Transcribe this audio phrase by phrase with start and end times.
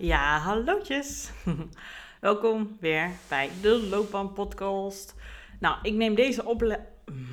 [0.00, 1.30] Ja, hallootjes.
[2.20, 5.14] Welkom weer bij de Loopbaan Podcast.
[5.58, 6.86] Nou, ik neem deze ople...
[7.12, 7.26] Mm,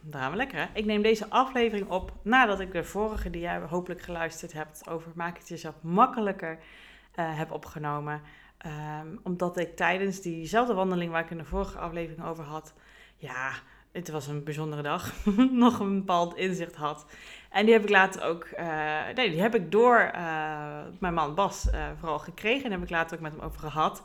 [0.00, 0.66] Daar gaan we lekker, hè?
[0.72, 5.12] Ik neem deze aflevering op nadat ik de vorige, die jij hopelijk geluisterd hebt, over
[5.14, 6.58] maak het jezelf makkelijker,
[7.14, 8.22] eh, heb opgenomen.
[8.58, 12.74] Ehm, omdat ik tijdens diezelfde wandeling waar ik in de vorige aflevering over had,
[13.16, 13.52] ja,
[13.92, 15.14] het was een bijzondere dag,
[15.50, 17.06] nog een bepaald inzicht had.
[17.50, 18.66] En die heb ik later ook, eh,
[19.14, 22.64] nee, die heb ik door eh, mijn man Bas eh, vooral gekregen.
[22.64, 24.02] En heb ik later ook met hem over gehad.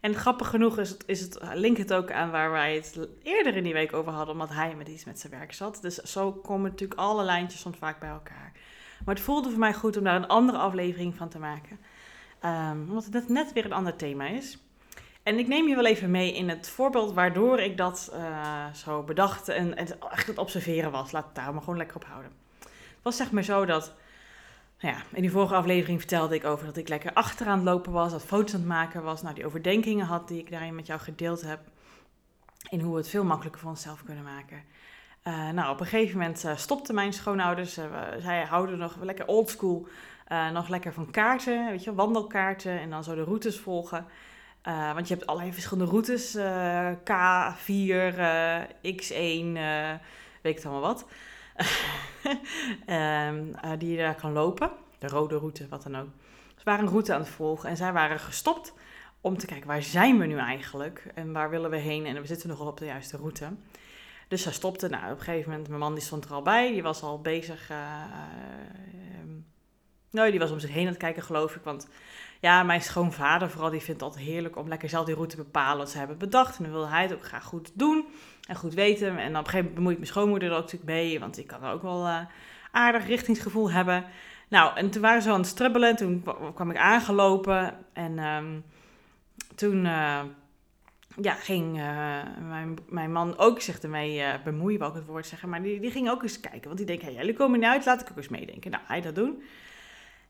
[0.00, 3.56] En grappig genoeg is het, is het, linkt het ook aan waar wij het eerder
[3.56, 5.78] in die week over hadden, omdat hij met iets met zijn werk zat.
[5.82, 8.52] Dus zo komen natuurlijk alle lijntjes soms vaak bij elkaar.
[9.04, 11.78] Maar het voelde voor mij goed om daar een andere aflevering van te maken.
[12.40, 14.58] Ehm, omdat het net weer een ander thema is.
[15.24, 19.02] En ik neem je wel even mee in het voorbeeld waardoor ik dat uh, zo
[19.02, 19.76] bedacht en,
[20.10, 21.12] echt het observeren was.
[21.12, 22.32] Laat het daar maar gewoon lekker op houden.
[22.58, 23.92] Het was zeg maar zo dat,
[24.80, 27.92] nou ja, in die vorige aflevering vertelde ik over dat ik lekker achteraan het lopen
[27.92, 30.86] was, dat foto's aan het maken was, nou die overdenkingen had die ik daarin met
[30.86, 31.60] jou gedeeld heb.
[32.68, 34.62] In hoe we het veel makkelijker voor onszelf kunnen maken.
[35.24, 37.78] Uh, nou, op een gegeven moment uh, stopten mijn schoonouders.
[37.78, 37.84] Uh,
[38.18, 39.86] zij houden nog lekker oldschool,
[40.52, 44.06] nog lekker van kaarten, weet je, wandelkaarten en dan zo de routes volgen.
[44.68, 46.36] Uh, want je hebt allerlei verschillende routes.
[46.36, 48.62] Uh, K4, uh,
[48.96, 49.52] X1,
[50.42, 51.06] weet ik allemaal wat.
[52.88, 54.70] um, die je daar kan lopen.
[54.98, 56.08] De rode route, wat dan ook.
[56.56, 58.72] Ze waren een route aan het volgen en zij waren gestopt
[59.20, 62.26] om te kijken waar zijn we nu eigenlijk en waar willen we heen en we
[62.26, 63.48] zitten nog op de juiste route.
[64.28, 64.88] Dus zij stopte.
[64.88, 67.20] Nou, op een gegeven moment, mijn man die stond er al bij, die was al
[67.20, 67.68] bezig.
[70.10, 71.62] nou, die was om zich heen aan het kijken, geloof ik.
[71.62, 71.88] Want
[72.44, 75.42] ja, mijn schoonvader vooral, die vindt het altijd heerlijk om lekker zelf die route te
[75.42, 76.56] bepalen wat ze hebben bedacht.
[76.56, 78.06] En dan wil hij het ook graag goed doen
[78.48, 79.06] en goed weten.
[79.06, 81.62] En op een gegeven moment bemoeit mijn schoonmoeder er ook natuurlijk mee, want die kan
[81.62, 82.18] er ook wel uh,
[82.70, 84.04] aardig richtingsgevoel hebben.
[84.48, 86.24] Nou, en toen waren ze aan het strubbelen, toen
[86.54, 88.64] kwam ik aangelopen en um,
[89.54, 90.20] toen uh,
[91.20, 95.48] ja, ging uh, mijn, mijn man ook zich ermee bemoeien, wou ik het woord zeggen.
[95.48, 97.84] Maar die, die ging ook eens kijken, want die denkt, hey, jullie komen niet uit,
[97.84, 98.70] laat ik ook eens meedenken.
[98.70, 99.42] Nou, hij dat doen.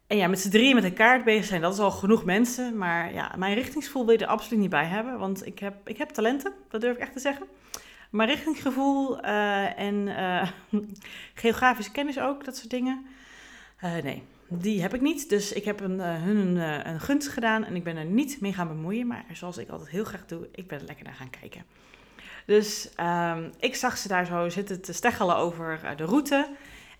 [0.07, 2.77] En ja, met z'n drieën met een kaart bezig zijn, dat is al genoeg mensen.
[2.77, 5.19] Maar ja, mijn richtingsgevoel wil je er absoluut niet bij hebben.
[5.19, 7.47] Want ik heb, ik heb talenten, dat durf ik echt te zeggen.
[8.11, 10.49] Maar richtingsgevoel uh, en uh,
[11.35, 13.07] geografische kennis ook, dat soort dingen.
[13.85, 15.29] Uh, nee, die heb ik niet.
[15.29, 18.53] Dus ik heb een, hun een, een gunst gedaan en ik ben er niet mee
[18.53, 19.07] gaan bemoeien.
[19.07, 21.65] Maar zoals ik altijd heel graag doe, ik ben er lekker naar gaan kijken.
[22.47, 26.49] Dus um, ik zag ze daar zo zitten te steggelen over de route.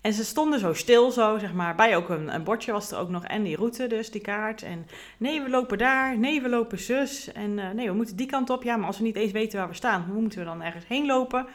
[0.05, 1.75] En ze stonden zo stil, zo zeg maar.
[1.75, 3.23] Bij ook een, een, bordje was er ook nog.
[3.23, 4.61] En die route, dus die kaart.
[4.63, 6.17] En nee, we lopen daar.
[6.17, 7.31] Nee, we lopen zus.
[7.31, 8.63] En uh, nee, we moeten die kant op.
[8.63, 10.87] Ja, maar als we niet eens weten waar we staan, hoe moeten we dan ergens
[10.87, 11.47] heen lopen?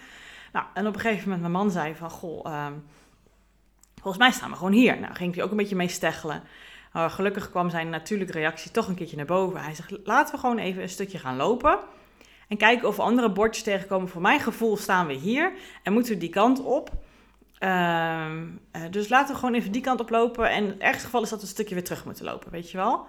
[0.52, 2.84] Nou, en op een gegeven moment mijn man zei van, goh, um,
[3.94, 5.00] volgens mij staan we gewoon hier.
[5.00, 6.42] Nou, ging hij ook een beetje mee steggelen.
[6.92, 9.60] Gelukkig kwam zijn natuurlijke reactie toch een keertje naar boven.
[9.60, 11.78] Hij zegt, laten we gewoon even een stukje gaan lopen.
[12.48, 14.08] En kijken of andere bordjes tegenkomen.
[14.08, 15.52] Voor mijn gevoel staan we hier.
[15.82, 16.90] En moeten we die kant op.
[17.60, 18.31] Uh,
[18.91, 20.50] dus laten we gewoon even die kant op lopen.
[20.50, 22.76] En het ergste geval is dat we een stukje weer terug moeten lopen, weet je
[22.76, 23.06] wel.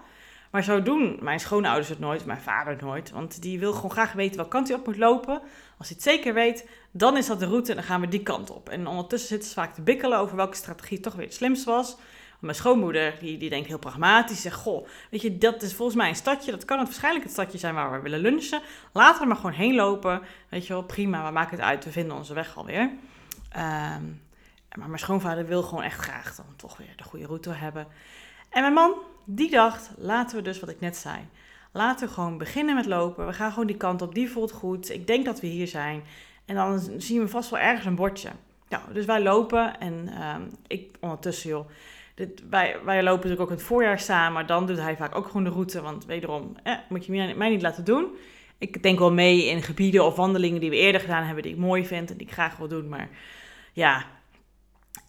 [0.51, 3.11] Maar zo doen mijn schoonouders het nooit, mijn vader nooit.
[3.11, 5.41] Want die wil gewoon graag weten welke kant hij op moet lopen.
[5.77, 8.23] Als hij het zeker weet, dan is dat de route en dan gaan we die
[8.23, 8.69] kant op.
[8.69, 11.97] En ondertussen zitten ze vaak te bikkelen over welke strategie toch weer het slimst was.
[12.39, 16.09] Mijn schoonmoeder, die, die denkt heel pragmatisch, zegt, goh, weet je, dat is volgens mij
[16.09, 16.51] een stadje.
[16.51, 18.61] Dat kan het waarschijnlijk het stadje zijn waar we willen lunchen.
[18.91, 20.21] Laten we er maar gewoon heen lopen.
[20.49, 22.89] Weet je wel, prima, we maken het uit, we vinden onze weg alweer.
[23.57, 24.21] Um,
[24.77, 27.87] maar mijn schoonvader wil gewoon echt graag dan toch weer de goede route hebben.
[28.49, 28.93] En mijn man,
[29.25, 31.17] die dacht, laten we dus wat ik net zei.
[31.71, 33.25] Laten we gewoon beginnen met lopen.
[33.25, 34.89] We gaan gewoon die kant op, die voelt goed.
[34.89, 36.03] Ik denk dat we hier zijn.
[36.45, 38.29] En dan zien we vast wel ergens een bordje.
[38.69, 41.69] Nou, dus wij lopen en um, ik ondertussen, joh.
[42.15, 44.47] Dit, wij, wij lopen natuurlijk ook in het voorjaar samen.
[44.47, 45.81] Dan doet hij vaak ook gewoon de route.
[45.81, 46.55] Want wederom,
[46.89, 48.07] moet je mij, mij niet laten doen.
[48.57, 51.43] Ik denk wel mee in gebieden of wandelingen die we eerder gedaan hebben.
[51.43, 52.89] Die ik mooi vind en die ik graag wil doen.
[52.89, 53.09] Maar
[53.73, 54.05] ja,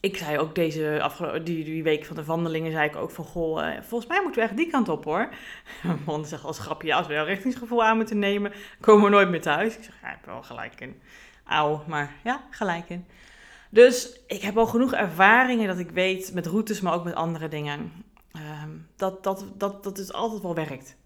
[0.00, 3.24] ik zei ook deze afgelopen die, die week van de wandelingen, zei ik ook van,
[3.24, 5.28] goh, uh, volgens mij moeten we echt die kant op hoor.
[5.82, 9.10] Mijn man zegt als grapje, ja, als we jouw richtingsgevoel aan moeten nemen, komen we
[9.10, 9.76] nooit meer thuis.
[9.76, 11.00] Ik zeg, ja, ik heb wel gelijk in.
[11.44, 13.06] Auw, maar ja, gelijk in.
[13.70, 17.48] Dus ik heb al genoeg ervaringen dat ik weet met routes, maar ook met andere
[17.48, 17.92] dingen,
[18.64, 20.96] um, dat, dat, dat, dat het altijd wel werkt.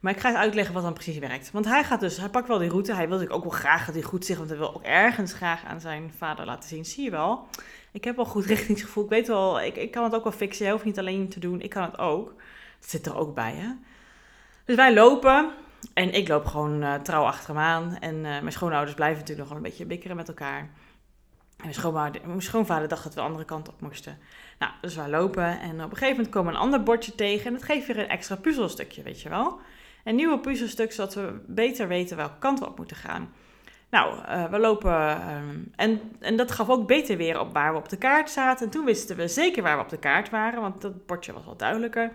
[0.00, 1.50] Maar ik ga het uitleggen wat dan precies werkt.
[1.50, 2.94] Want hij gaat dus, hij pakt wel die route.
[2.94, 5.32] Hij wil natuurlijk ook wel graag dat hij goed zegt, want hij wil ook ergens
[5.32, 6.84] graag aan zijn vader laten zien.
[6.84, 7.48] Zie je wel,
[7.96, 9.04] ik heb wel goed richtingsgevoel.
[9.04, 10.64] Ik weet wel, ik, ik kan het ook wel fixen.
[10.64, 12.26] Jij hoeft niet alleen te doen, ik kan het ook.
[12.80, 13.68] Dat zit er ook bij, hè.
[14.64, 15.50] Dus wij lopen
[15.94, 17.96] en ik loop gewoon uh, trouw achter hem aan.
[18.00, 20.70] En uh, mijn schoonouders blijven natuurlijk nog wel een beetje bikkeren met elkaar.
[21.56, 24.18] En mijn, mijn schoonvader dacht dat we de andere kant op moesten.
[24.58, 27.46] Nou, dus wij lopen en op een gegeven moment komen we een ander bordje tegen
[27.46, 29.60] en dat geeft weer een extra puzzelstukje, weet je wel.
[30.04, 33.32] Een nieuwe puzzelstuk, zodat we beter weten welke kant we op moeten gaan.
[33.96, 37.78] Nou, uh, we lopen ehm, en, en dat gaf ook beter weer op waar we
[37.78, 38.66] op de kaart zaten.
[38.66, 41.44] En toen wisten we zeker waar we op de kaart waren, want dat bordje was
[41.44, 42.12] wat duidelijker.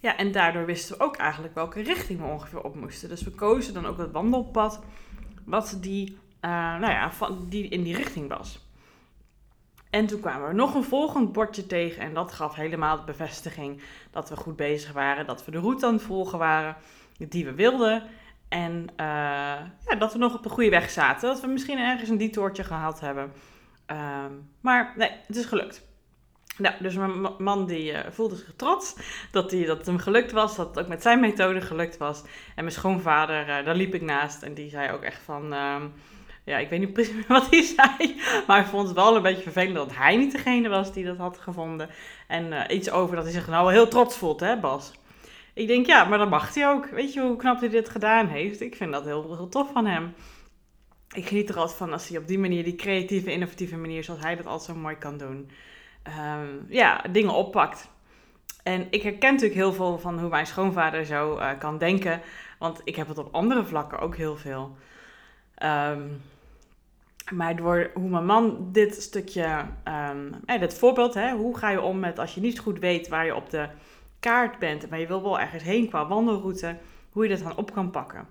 [0.00, 3.08] Ja, en daardoor wisten we ook eigenlijk welke richting we ongeveer op moesten.
[3.08, 4.80] Dus we kozen dan ook het wandelpad
[5.44, 8.66] wat die, uh, nou ja, van, die in die richting was.
[9.90, 13.82] En toen kwamen we nog een volgend bordje tegen en dat gaf helemaal de bevestiging
[14.10, 16.76] dat we goed bezig waren, dat we de route aan het volgen waren
[17.18, 18.02] die we wilden.
[18.48, 19.06] En uh,
[19.86, 21.28] ja, dat we nog op de goede weg zaten.
[21.28, 23.32] Dat we misschien ergens een detourtje gehaald hebben.
[23.90, 24.24] Uh,
[24.60, 25.84] maar nee, het is gelukt.
[26.58, 28.96] Nou, dus mijn man die uh, voelde zich trots
[29.30, 30.56] dat, die, dat het hem gelukt was.
[30.56, 32.22] Dat het ook met zijn methode gelukt was.
[32.22, 34.42] En mijn schoonvader, uh, daar liep ik naast.
[34.42, 35.52] En die zei ook echt van...
[35.52, 35.76] Uh,
[36.44, 38.20] ja, ik weet niet precies wat hij zei.
[38.46, 41.16] Maar hij vond het wel een beetje vervelend dat hij niet degene was die dat
[41.16, 41.88] had gevonden.
[42.26, 44.92] En iets over dat hij zich nou wel heel trots voelt, hè Bas?
[45.56, 46.86] Ik denk, ja, maar dat mag hij ook.
[46.86, 48.60] Weet je hoe knap hij dit gedaan heeft?
[48.60, 50.14] Ik vind dat heel, heel tof van hem.
[51.14, 54.20] Ik geniet er altijd van als hij op die manier, die creatieve, innovatieve manier, zoals
[54.20, 55.50] hij dat altijd zo mooi kan doen,
[56.38, 57.90] um, ja, dingen oppakt.
[58.62, 62.20] En ik herken natuurlijk heel veel van hoe mijn schoonvader zo uh, kan denken,
[62.58, 64.76] want ik heb het op andere vlakken ook heel veel.
[65.62, 66.20] Um,
[67.32, 71.80] maar door hoe mijn man dit stukje, um, eh, dit voorbeeld, hè, hoe ga je
[71.80, 73.68] om met als je niet goed weet waar je op de
[74.26, 76.76] kaart bent, maar je wil wel ergens heen qua wandelroute,
[77.10, 78.28] hoe je dat dan op kan pakken.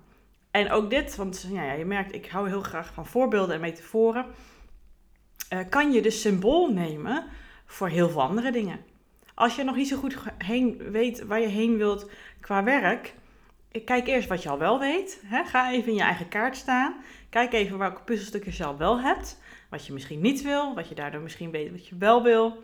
[0.51, 4.25] En ook dit, want ja, je merkt, ik hou heel graag van voorbeelden en metaforen.
[5.53, 7.23] Uh, kan je dus symbool nemen
[7.65, 8.79] voor heel veel andere dingen.
[9.33, 12.09] Als je nog niet zo goed heen weet waar je heen wilt
[12.39, 13.13] qua werk,
[13.85, 15.21] kijk eerst wat je al wel weet.
[15.25, 15.43] Hè?
[15.43, 16.95] Ga even in je eigen kaart staan.
[17.29, 19.39] Kijk even welke puzzelstukjes je al wel hebt.
[19.69, 22.63] Wat je misschien niet wil, wat je daardoor misschien weet wat je wel wil.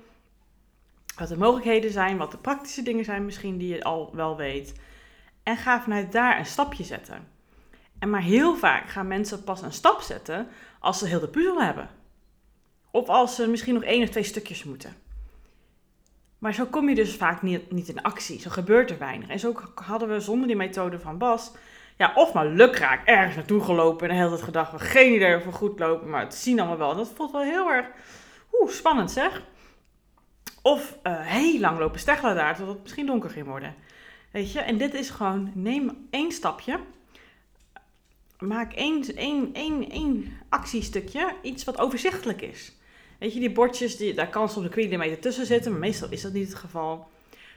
[1.21, 4.73] Wat de mogelijkheden zijn, wat de praktische dingen zijn misschien die je al wel weet.
[5.43, 7.27] En ga vanuit daar een stapje zetten.
[7.99, 10.47] En maar heel vaak gaan mensen pas een stap zetten
[10.79, 11.89] als ze heel de puzzel hebben.
[12.91, 14.95] Of als ze misschien nog één of twee stukjes moeten.
[16.37, 18.39] Maar zo kom je dus vaak niet, niet in actie.
[18.39, 19.29] Zo gebeurt er weinig.
[19.29, 21.51] En zo hadden we zonder die methode van Bas,
[21.97, 25.35] ja, of maar lukraak ergens naartoe gelopen en de hele tijd gedacht, we geen idee
[25.35, 26.95] of we goed lopen, maar het zien allemaal wel.
[26.95, 27.85] dat voelt wel heel erg
[28.67, 29.41] spannend zeg.
[30.61, 33.75] Of uh, heel lang lopen steggelen daar, totdat het misschien donker ging worden.
[34.31, 36.79] Weet je, en dit is gewoon, neem één stapje.
[38.39, 42.75] Maak één, één, één, één actiestukje, iets wat overzichtelijk is.
[43.19, 46.21] Weet je, die bordjes, die, daar kan soms een kilometer tussen zitten, maar meestal is
[46.21, 47.07] dat niet het geval.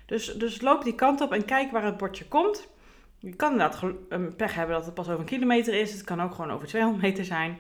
[0.07, 2.69] Dus, dus loop die kant op en kijk waar het bordje komt.
[3.19, 5.93] Je kan inderdaad een pech hebben dat het pas over een kilometer is.
[5.93, 7.59] Het kan ook gewoon over 200 meter zijn.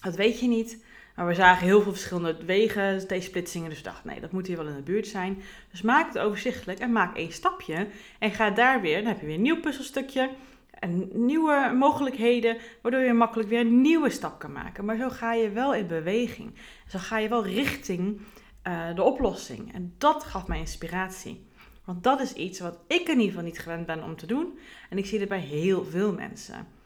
[0.00, 0.84] Dat weet je niet.
[1.18, 3.68] Maar we zagen heel veel verschillende wegen, T-splitsingen.
[3.68, 5.42] Dus we dachten, nee, dat moet hier wel in de buurt zijn.
[5.70, 7.88] Dus maak het overzichtelijk en maak één stapje.
[8.18, 10.30] En ga daar weer, dan heb je weer een nieuw puzzelstukje.
[10.70, 14.84] En nieuwe mogelijkheden, waardoor je makkelijk weer een nieuwe stap kan maken.
[14.84, 16.54] Maar zo ga je wel in beweging.
[16.88, 18.20] Zo ga je wel richting
[18.66, 19.74] uh, de oplossing.
[19.74, 21.46] En dat gaf mij inspiratie.
[21.84, 24.58] Want dat is iets wat ik in ieder geval niet gewend ben om te doen.
[24.90, 26.77] En ik zie het bij heel veel mensen.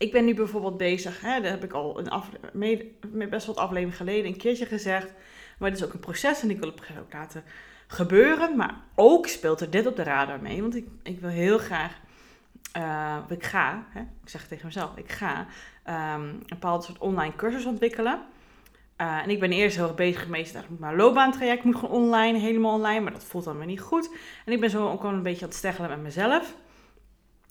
[0.00, 4.26] Ik ben nu bijvoorbeeld bezig, hè, dat heb ik al een best wat aflevering geleden
[4.30, 5.12] een keertje gezegd.
[5.58, 7.44] Maar het is ook een proces en ik wil het ook laten
[7.86, 8.56] gebeuren.
[8.56, 10.60] Maar ook speelt er dit op de radar mee.
[10.60, 12.00] Want ik, ik wil heel graag,
[12.76, 15.46] uh, ik ga, hè, ik zeg het tegen mezelf, ik ga
[15.86, 15.94] um,
[16.24, 18.20] een bepaald soort online cursus ontwikkelen.
[19.00, 22.38] Uh, en ik ben eerst heel erg bezig geweest, dat mijn loopbaantraject moet gewoon online,
[22.38, 24.10] helemaal online, maar dat voelt dan weer niet goed.
[24.44, 26.54] En ik ben zo ook al een beetje aan het steggelen met mezelf.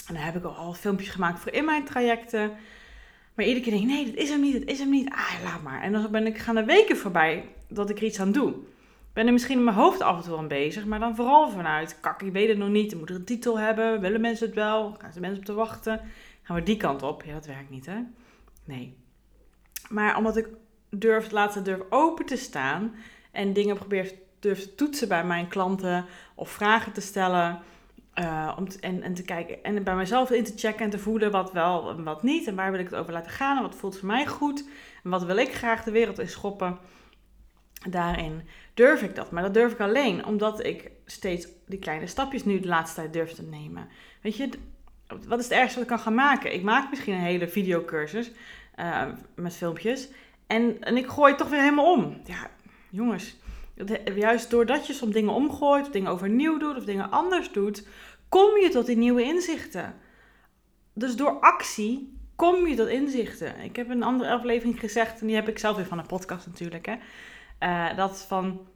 [0.09, 2.51] En dan heb ik al filmpjes gemaakt voor in mijn trajecten.
[3.33, 5.09] Maar iedere keer denk ik, nee, dat is hem niet, dat is hem niet.
[5.09, 5.81] Ah, laat maar.
[5.81, 8.53] En dan ben ik, gaan er weken voorbij dat ik er iets aan doe.
[9.13, 11.99] Ben er misschien in mijn hoofd af en toe aan bezig, maar dan vooral vanuit,
[11.99, 14.95] kak, ik weet het nog niet, moet er een titel hebben, willen mensen het wel,
[14.99, 16.01] gaan ze mensen op te wachten.
[16.41, 17.23] Gaan we die kant op?
[17.23, 17.97] Ja, dat werkt niet, hè?
[18.63, 18.97] Nee.
[19.89, 20.47] Maar omdat ik
[20.89, 22.95] durf, laten durf open te staan
[23.31, 27.59] en dingen probeer durf te toetsen bij mijn klanten of vragen te stellen
[28.15, 31.31] uh, om en, en te kijken en bij mezelf in te checken en te voelen
[31.31, 32.47] wat wel en wat niet.
[32.47, 34.69] En waar wil ik het over laten gaan en wat voelt voor mij goed.
[35.03, 36.77] En wat wil ik graag de wereld in schoppen.
[37.89, 39.31] Daarin durf ik dat.
[39.31, 43.13] Maar dat durf ik alleen omdat ik steeds die kleine stapjes nu de laatste tijd
[43.13, 43.87] durf te nemen.
[44.21, 44.49] Weet je,
[45.27, 46.53] wat is het ergste wat ik kan gaan maken?
[46.53, 48.31] Ik maak misschien een hele videocursus
[48.79, 50.09] uh, met filmpjes.
[50.47, 52.21] En, en ik gooi het toch weer helemaal om.
[52.25, 52.49] Ja,
[52.89, 53.37] jongens.
[54.15, 57.88] Juist doordat je soms dingen omgooit, of dingen overnieuw doet, of dingen anders doet,
[58.29, 59.95] kom je tot die nieuwe inzichten.
[60.93, 63.59] Dus door actie kom je tot inzichten?
[63.59, 66.48] Ik heb een andere aflevering gezegd, en die heb ik zelf weer van een podcast
[66.48, 66.95] natuurlijk, hè.
[67.59, 68.67] Uh, dat van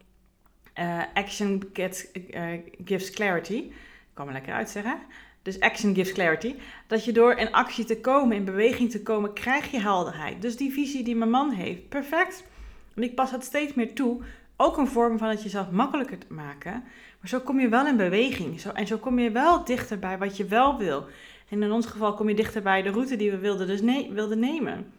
[0.79, 2.43] uh, action gets, uh,
[2.85, 3.53] gives clarity.
[3.53, 3.73] Ik
[4.13, 4.97] kan me lekker uitzeggen.
[5.41, 6.55] Dus action gives clarity.
[6.87, 10.41] Dat je door in actie te komen, in beweging te komen, krijg je helderheid.
[10.41, 12.43] Dus die visie die mijn man heeft, perfect.
[12.95, 14.21] En ik pas het steeds meer toe.
[14.57, 16.71] Ook een vorm van het jezelf makkelijker te maken.
[17.19, 18.59] Maar zo kom je wel in beweging.
[18.59, 21.05] Zo, en zo kom je wel dichter bij wat je wel wil.
[21.49, 24.11] En in ons geval kom je dichter bij de route die we wilden, dus nee,
[24.11, 24.93] wilden nemen.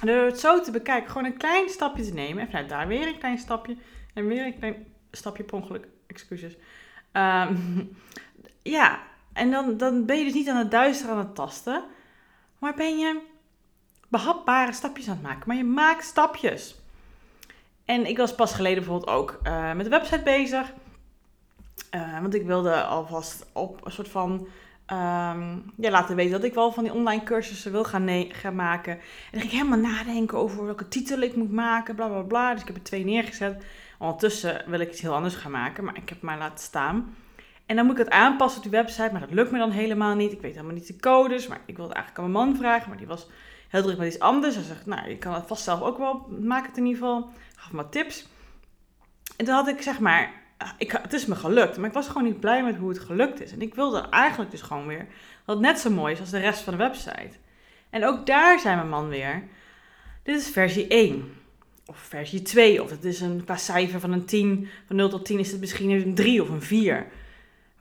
[0.00, 2.42] En door het zo te bekijken, gewoon een klein stapje te nemen.
[2.42, 3.76] En vanuit daar weer een klein stapje.
[4.14, 5.88] En weer een klein stapje per ongeluk.
[6.06, 6.56] Excuses.
[7.12, 7.96] Um,
[8.76, 9.00] ja,
[9.32, 11.84] en dan, dan ben je dus niet aan het duisteren, aan het tasten.
[12.58, 13.20] Maar ben je
[14.08, 15.42] behapbare stapjes aan het maken.
[15.46, 16.81] Maar je maakt stapjes.
[17.92, 20.72] En ik was pas geleden bijvoorbeeld ook uh, met de website bezig.
[21.94, 24.30] Uh, want ik wilde alvast op een soort van
[24.86, 28.92] um, ja, laten weten dat ik wel van die online cursussen wil gaan, gaan maken.
[28.92, 32.52] En dan ging ik helemaal nadenken over welke titel ik moet maken, bla bla bla.
[32.52, 33.64] Dus ik heb er twee neergezet.
[33.98, 37.16] Ondertussen wil ik iets heel anders gaan maken, maar ik heb het maar laten staan.
[37.66, 40.14] En dan moet ik het aanpassen op die website, maar dat lukt me dan helemaal
[40.14, 40.32] niet.
[40.32, 42.98] Ik weet helemaal niet de codes, maar ik wilde eigenlijk aan mijn man vragen, maar
[42.98, 43.28] die was
[43.72, 44.54] heel druk met iets anders.
[44.54, 47.30] Hij zegt, nou, je kan het vast zelf ook wel, maak het in ieder geval.
[47.56, 48.26] Gaf me tips.
[49.36, 50.42] En toen had ik zeg maar
[50.78, 53.40] ik, het is me gelukt, maar ik was gewoon niet blij met hoe het gelukt
[53.40, 53.52] is.
[53.52, 55.06] En ik wilde eigenlijk dus gewoon weer
[55.44, 57.36] dat het net zo mooi is als de rest van de website.
[57.90, 59.42] En ook daar zei mijn man weer,
[60.22, 61.34] dit is versie 1.
[61.86, 62.82] Of versie 2.
[62.82, 65.60] Of het is een, qua cijfer van een 10, van 0 tot 10 is het
[65.60, 67.06] misschien een 3 of een 4.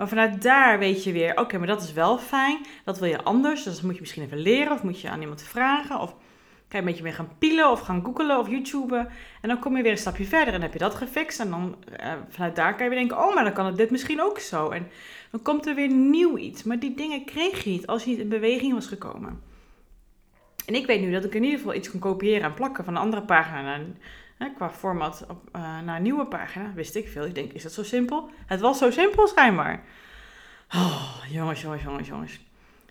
[0.02, 2.66] Maar vanuit daar weet je weer, oké, maar dat is wel fijn.
[2.84, 4.72] Dat wil je anders, dus dat moet je misschien even leren.
[4.72, 6.00] Of moet je aan iemand vragen.
[6.00, 6.20] Of kan
[6.68, 9.10] je een beetje meer gaan pielen of gaan googelen of YouTuben.
[9.42, 11.40] En dan kom je weer een stapje verder en heb je dat gefixt.
[11.40, 13.92] En dan uh, vanuit daar kan je weer denken, oh, maar dan kan het dit
[13.92, 14.70] misschien ook zo.
[14.70, 14.88] En
[15.32, 16.64] dan komt er weer nieuw iets.
[16.64, 19.42] Maar die dingen kreeg je niet als je niet in beweging was gekomen.
[20.66, 22.96] En ik weet nu dat ik in ieder geval iets kan kopiëren en plakken van
[22.96, 23.80] een andere pagina
[24.42, 26.74] hè, qua format op, uh, naar een nieuwe pagina.
[26.74, 27.26] Wist ik veel.
[27.26, 28.30] Ik denk, is dat zo simpel?
[28.46, 29.84] Het was zo simpel schijnbaar.
[30.76, 32.40] Oh, jongens, jongens, jongens, jongens.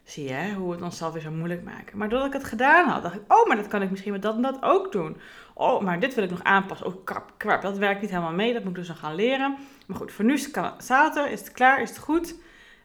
[0.05, 1.99] Zie je hoe we het onszelf weer zo moeilijk maken.
[1.99, 4.23] Maar doordat ik het gedaan had, dacht ik, oh, maar dat kan ik misschien met
[4.23, 5.17] dat en dat ook doen.
[5.55, 6.87] Oh, maar dit wil ik nog aanpassen.
[6.87, 8.53] Oh, krap, krap, dat werkt niet helemaal mee.
[8.53, 9.57] Dat moet ik dus nog gaan leren.
[9.87, 12.35] Maar goed, voor nu het zaterdag, is het klaar, is het goed.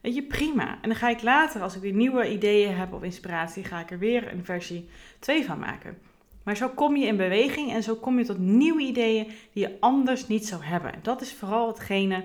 [0.01, 0.67] Weet je, prima.
[0.81, 3.91] En dan ga ik later, als ik weer nieuwe ideeën heb of inspiratie, ga ik
[3.91, 5.97] er weer een versie 2 van maken.
[6.45, 9.77] Maar zo kom je in beweging en zo kom je tot nieuwe ideeën die je
[9.79, 10.93] anders niet zou hebben.
[11.01, 12.23] Dat is vooral hetgene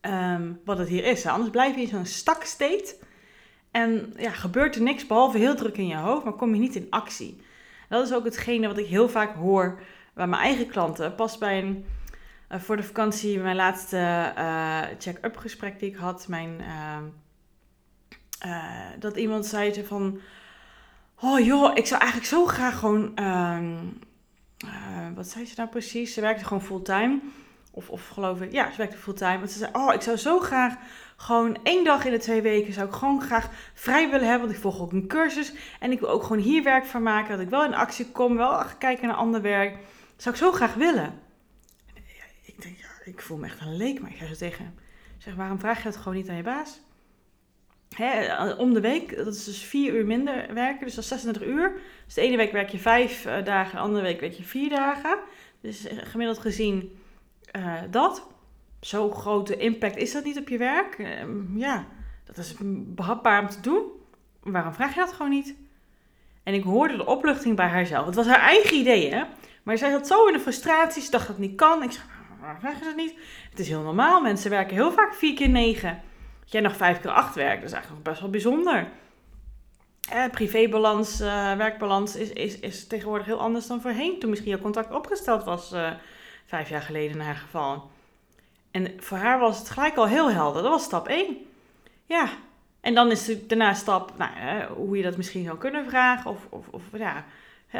[0.00, 1.26] um, wat het hier is.
[1.26, 2.96] Anders blijf je in zo'n stak state
[3.70, 6.74] en ja, gebeurt er niks behalve heel druk in je hoofd, maar kom je niet
[6.74, 7.40] in actie.
[7.88, 9.80] Dat is ook hetgene wat ik heel vaak hoor
[10.14, 11.14] bij mijn eigen klanten.
[11.14, 11.84] Pas bij een,
[12.50, 16.60] uh, voor de vakantie, mijn laatste uh, check-up gesprek die ik had, mijn,
[18.46, 20.20] uh, dat iemand zei van,
[21.22, 23.76] oh joh, ik zou eigenlijk zo graag gewoon, ehm,
[25.14, 26.14] wat zei ze nou precies?
[26.14, 27.20] Ze werkte gewoon fulltime.
[27.70, 29.38] Of, of geloof ik, ja, ze werkte fulltime.
[29.38, 30.74] Want ze zei, oh, ik zou zo graag
[31.16, 34.46] gewoon één dag in de twee weken zou ik gewoon graag vrij willen hebben.
[34.46, 35.52] Want ik volg ook een cursus.
[35.80, 37.30] En ik wil ook gewoon hier werk van maken.
[37.30, 39.78] Dat ik wel in actie kom, wel kijken naar ander werk.
[40.16, 41.20] Zou ik zo graag willen.
[42.44, 44.00] ik denk, ja, ik voel me echt een leek.
[44.00, 44.74] Maar ik ga zo tegen.
[45.18, 46.80] Zeg, waarom vraag je dat gewoon niet aan je baas?
[47.94, 50.84] Hè, om de week, dat is dus vier uur minder werken.
[50.84, 51.72] Dus dat is 36 uur.
[52.04, 54.68] Dus de ene week werk je vijf uh, dagen, de andere week werk je vier
[54.68, 55.18] dagen.
[55.60, 56.98] Dus eh, gemiddeld gezien
[57.56, 58.26] uh, dat
[58.80, 60.98] zo grote impact is dat niet op je werk.
[60.98, 61.86] Ehm, ja,
[62.24, 62.54] dat is
[62.86, 63.82] behapbaar om te doen.
[64.42, 65.54] Waarom vraag je dat gewoon niet?
[66.42, 68.06] En ik hoorde de opluchting bij haarzelf.
[68.06, 69.24] Het was haar eigen idee, hè?
[69.62, 71.02] Maar zij zat zo in de frustratie.
[71.02, 71.82] Ze dacht dat het niet kan.
[71.82, 72.04] Ik zei,
[72.40, 73.14] waarom vraag je dat niet?
[73.50, 74.20] Het is heel normaal.
[74.20, 76.02] Mensen werken heel vaak vier keer negen.
[76.44, 78.88] Jij nog vijf keer acht werkt, dat is eigenlijk nog best wel bijzonder.
[80.10, 84.18] Eh, privébalans, uh, werkbalans is, is, is tegenwoordig heel anders dan voorheen.
[84.18, 85.90] Toen misschien jouw contact opgesteld was uh,
[86.46, 87.90] vijf jaar geleden in haar geval.
[88.70, 90.62] En voor haar was het gelijk al heel helder.
[90.62, 91.36] Dat was stap 1.
[92.06, 92.28] Ja.
[92.80, 96.30] En dan is het daarna stap, nou, hoe je dat misschien zou kunnen vragen.
[96.30, 97.24] Of, of, of ja,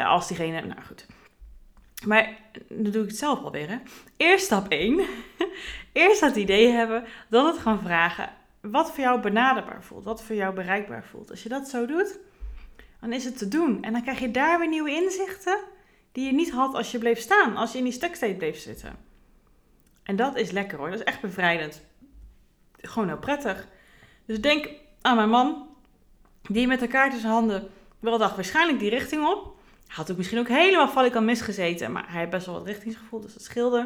[0.04, 1.06] als diegene, nou goed.
[2.06, 2.36] Maar
[2.68, 3.80] dan doe ik het zelf alweer.
[4.16, 5.00] Eerst stap 1.
[5.92, 7.04] Eerst dat idee hebben.
[7.28, 8.28] Dan het gaan vragen.
[8.62, 10.04] Wat voor jou benaderbaar voelt.
[10.04, 11.30] Wat voor jou bereikbaar voelt.
[11.30, 12.18] Als je dat zo doet,
[13.00, 13.82] dan is het te doen.
[13.82, 15.58] En dan krijg je daar weer nieuwe inzichten.
[16.12, 17.56] Die je niet had als je bleef staan.
[17.56, 18.96] Als je in die stukstate bleef zitten.
[20.02, 20.90] En dat is lekker hoor.
[20.90, 21.82] Dat is echt bevrijdend.
[22.76, 23.68] Gewoon heel prettig.
[24.24, 24.68] Dus denk
[25.00, 25.68] aan mijn man,
[26.42, 29.56] die met elkaar tussen handen wel dacht waarschijnlijk die richting op.
[29.86, 33.32] Had ook misschien ook helemaal valikant misgezeten, maar hij heeft best wel wat richtingsgevoel, dus
[33.32, 33.78] dat scheelde.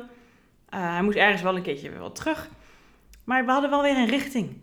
[0.74, 2.48] Uh, hij moest ergens wel een keertje weer wat terug.
[3.24, 4.62] Maar we hadden wel weer een richting.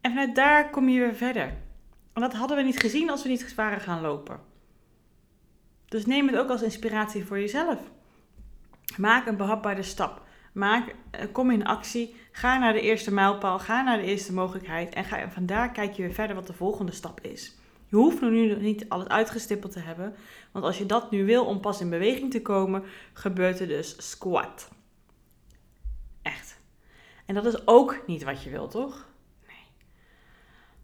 [0.00, 1.54] En vanuit daar kom je weer verder.
[2.12, 4.40] En dat hadden we niet gezien als we niet waren gaan lopen.
[5.88, 7.78] Dus neem het ook als inspiratie voor jezelf.
[8.96, 10.22] Maak een behapbare stap.
[10.52, 12.16] Maak, eh, kom in actie.
[12.32, 13.58] Ga naar de eerste mijlpaal.
[13.58, 14.94] Ga naar de eerste mogelijkheid.
[14.94, 17.58] En, ga, vandaar kijk je weer verder wat de volgende stap is.
[17.86, 20.14] Je hoeft nu nog niet alles uitgestippeld te hebben.
[20.50, 24.10] Want als je dat nu wil om pas in beweging te komen, gebeurt er dus
[24.10, 24.68] squat.
[26.22, 26.58] Echt.
[27.26, 29.09] En dat is ook niet wat je wilt, toch?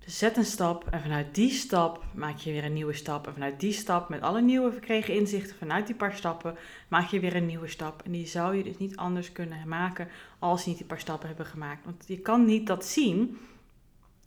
[0.07, 3.27] Zet een stap en vanuit die stap maak je weer een nieuwe stap.
[3.27, 6.57] En vanuit die stap, met alle nieuwe verkregen inzichten, vanuit die paar stappen,
[6.89, 8.03] maak je weer een nieuwe stap.
[8.05, 10.09] En die zou je dus niet anders kunnen maken
[10.39, 11.85] als je niet die paar stappen hebben gemaakt.
[11.85, 13.39] Want je kan niet dat zien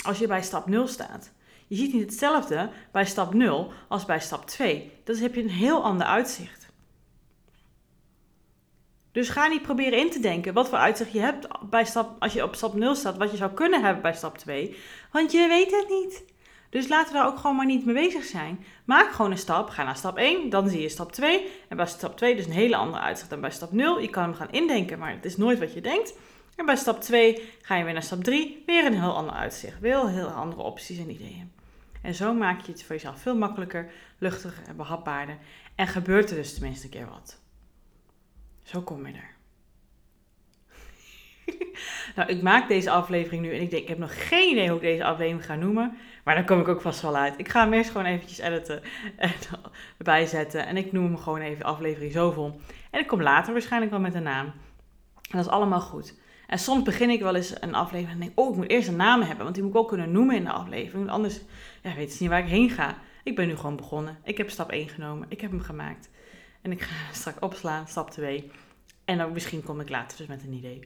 [0.05, 1.31] als je bij stap 0 staat.
[1.67, 4.91] Je ziet niet hetzelfde bij stap 0 als bij stap 2.
[5.03, 6.58] Dus heb je een heel ander uitzicht.
[9.11, 12.33] Dus ga niet proberen in te denken wat voor uitzicht je hebt bij stap, als
[12.33, 14.75] je op stap 0 staat, wat je zou kunnen hebben bij stap 2.
[15.11, 16.23] Want je weet het niet.
[16.69, 18.65] Dus laten we daar ook gewoon maar niet mee bezig zijn.
[18.85, 21.47] Maak gewoon een stap, ga naar stap 1, dan zie je stap 2.
[21.67, 24.01] En bij stap 2 dus een hele andere uitzicht dan bij stap 0.
[24.01, 26.13] Je kan hem gaan indenken, maar het is nooit wat je denkt.
[26.55, 29.79] En bij stap 2 ga je weer naar stap 3, weer een heel ander uitzicht.
[29.79, 31.51] Weer heel andere opties en ideeën.
[32.01, 35.37] En zo maak je het voor jezelf veel makkelijker, luchtiger en behapbaarder.
[35.75, 37.37] En gebeurt er dus tenminste een keer wat.
[38.69, 39.35] Zo kom je er.
[42.15, 44.75] nou, ik maak deze aflevering nu en ik denk, ik heb nog geen idee hoe
[44.75, 45.97] ik deze aflevering ga noemen.
[46.23, 47.33] Maar daar kom ik ook vast wel uit.
[47.37, 48.81] Ik ga hem eerst gewoon eventjes editen
[49.15, 49.31] en
[49.97, 50.65] erbij zetten.
[50.65, 52.59] En ik noem hem gewoon even aflevering zoveel.
[52.91, 54.45] En ik kom later waarschijnlijk wel met een naam.
[54.45, 56.19] En dat is allemaal goed.
[56.47, 58.95] En soms begin ik wel eens een aflevering en denk, oh, ik moet eerst een
[58.95, 59.43] naam hebben.
[59.43, 61.09] Want die moet ik ook kunnen noemen in de aflevering.
[61.09, 61.41] Anders
[61.81, 62.97] ja, weet je niet waar ik heen ga.
[63.23, 64.17] Ik ben nu gewoon begonnen.
[64.23, 65.25] Ik heb stap 1 genomen.
[65.29, 66.09] Ik heb hem gemaakt.
[66.61, 68.51] En ik ga straks opslaan, stap 2.
[69.05, 70.79] En dan misschien kom ik later dus met een idee.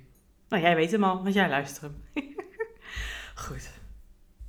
[0.50, 2.04] Nou, jij weet hem al, want jij luistert hem.
[3.46, 3.72] Goed.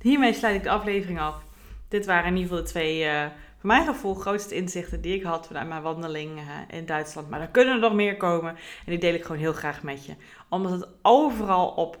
[0.01, 1.43] Hiermee sluit ik de aflevering af.
[1.87, 3.25] Dit waren in ieder geval de twee, uh,
[3.57, 7.29] voor mijn gevoel, grootste inzichten die ik had vanuit mijn wandeling uh, in Duitsland.
[7.29, 8.55] Maar er kunnen er nog meer komen.
[8.55, 10.15] En die deel ik gewoon heel graag met je.
[10.49, 11.99] Omdat het overal op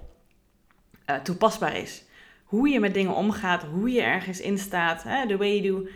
[1.09, 2.03] uh, toepasbaar is.
[2.43, 5.01] Hoe je met dingen omgaat, hoe je ergens in staat.
[5.27, 5.89] The way you do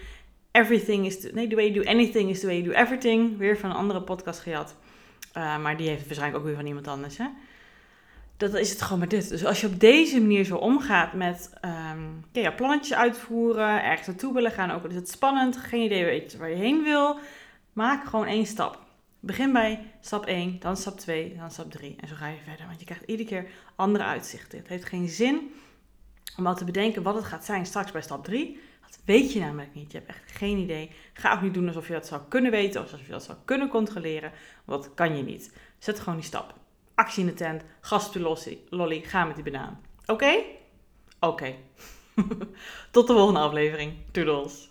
[0.51, 1.19] everything is...
[1.19, 3.38] To, nee, the way you do anything is the way you do everything.
[3.38, 4.75] Weer van een andere podcast gehad.
[5.33, 7.25] maar die heeft waarschijnlijk ook weer van iemand anders, hè?
[8.39, 9.29] dat is het gewoon met dit.
[9.29, 14.33] Dus als je op deze manier zo omgaat met um, ja, plannetjes uitvoeren, ergens naartoe
[14.33, 17.19] willen gaan, ook al is het spannend, geen idee weet waar je heen wil,
[17.73, 18.79] maak gewoon één stap.
[19.19, 22.65] Begin bij stap 1, dan stap 2, dan stap 3 en zo ga je verder.
[22.65, 24.57] Want je krijgt iedere keer andere uitzichten.
[24.57, 25.53] Het heeft geen zin
[26.38, 28.59] om al te bedenken wat het gaat zijn straks bij stap 3.
[28.89, 29.91] Dat weet je namelijk niet.
[29.91, 30.91] Je hebt echt geen idee.
[31.13, 33.38] Ga ook niet doen alsof je dat zou kunnen weten of alsof je dat zou
[33.45, 34.32] kunnen controleren.
[34.65, 35.54] Want dat kan je niet.
[35.78, 36.54] Zet gewoon die stap
[36.99, 37.63] actie in de tent,
[38.69, 39.82] lolly, ga met die banaan.
[40.06, 40.43] Oké?
[41.19, 41.56] Oké.
[42.91, 43.93] Tot de volgende aflevering.
[44.12, 44.69] Toodles.